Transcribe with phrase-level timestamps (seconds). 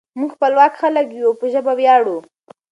[0.19, 2.17] موږ خپلواک خلک یو او په ژبه ویاړو.